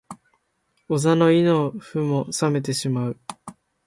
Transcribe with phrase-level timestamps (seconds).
[0.89, 3.19] お座も胃の腑も冷めてしまう